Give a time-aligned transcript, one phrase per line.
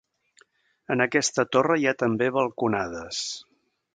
[0.95, 3.23] En aquesta torre hi ha també balconades.